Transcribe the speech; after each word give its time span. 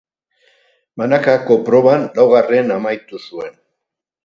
Banakako 1.01 1.59
proban 1.67 2.09
laugarren 2.21 2.77
amaitu 2.79 3.23
zuen. 3.29 3.57